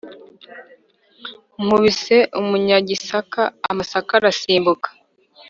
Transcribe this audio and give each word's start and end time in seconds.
Nkubise 1.61 2.15
umunyagisaka 2.39 3.41
amasaka 3.69 4.11
arasimbuka,. 4.19 4.87